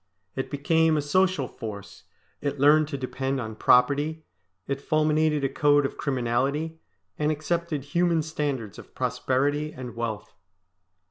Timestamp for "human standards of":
7.83-8.95